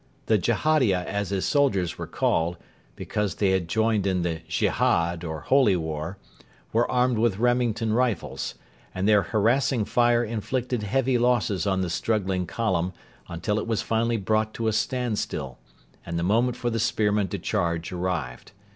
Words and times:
The 0.25 0.39
Jehadia, 0.39 1.03
as 1.05 1.29
his 1.29 1.45
soldiers 1.45 1.99
were 1.99 2.07
called 2.07 2.57
because 2.95 3.35
they 3.35 3.51
had 3.51 3.67
joined 3.67 4.07
in 4.07 4.23
the 4.23 4.41
Jehad, 4.49 5.23
or 5.23 5.41
Holy 5.41 5.75
War 5.75 6.17
were 6.73 6.89
armed 6.89 7.19
with 7.19 7.37
Remington 7.37 7.93
rifles, 7.93 8.55
and 8.95 9.07
their 9.07 9.21
harassing 9.21 9.85
fire 9.85 10.23
inflicted 10.23 10.81
heavy 10.81 11.19
losses 11.19 11.67
on 11.67 11.81
the 11.81 11.89
struggling 11.91 12.47
column 12.47 12.93
until 13.27 13.59
it 13.59 13.67
was 13.67 13.83
finally 13.83 14.17
brought 14.17 14.55
to 14.55 14.67
a 14.67 14.73
standstill, 14.73 15.59
and 16.03 16.17
the 16.17 16.23
moment 16.23 16.57
for 16.57 16.71
the 16.71 16.79
spearmen 16.79 17.27
to 17.27 17.37
charge 17.37 17.91
arrived. 17.91 18.53